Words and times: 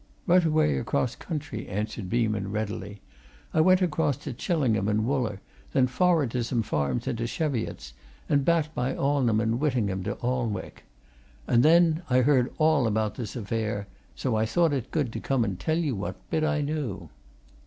"Right 0.25 0.43
away 0.43 0.79
across 0.79 1.15
country," 1.15 1.67
answered 1.67 2.09
Beeman 2.09 2.49
readily. 2.49 3.01
"I 3.53 3.61
went 3.61 3.83
across 3.83 4.17
to 4.23 4.33
Chillingham 4.33 4.87
and 4.87 5.05
Wooler, 5.05 5.41
then 5.73 5.85
forrard 5.85 6.31
to 6.31 6.43
some 6.43 6.63
farms 6.63 7.07
i' 7.07 7.11
t' 7.13 7.27
Cheviots, 7.27 7.93
and 8.27 8.43
back 8.43 8.73
by 8.73 8.95
Alnham 8.95 9.39
and 9.39 9.59
Whittingham 9.59 10.01
to 10.05 10.17
Alnwick. 10.23 10.85
And 11.45 11.61
then 11.61 12.01
I 12.09 12.21
heard 12.21 12.51
all 12.57 12.87
about 12.87 13.13
this 13.13 13.35
affair, 13.35 13.77
and 13.77 13.85
so 14.15 14.35
I 14.35 14.47
thought 14.47 14.89
good 14.89 15.13
to 15.13 15.19
come 15.19 15.43
and 15.45 15.59
tell 15.59 15.77
you 15.77 15.93
what 15.95 16.15
bit 16.31 16.43
I 16.43 16.61
knew." 16.61 17.09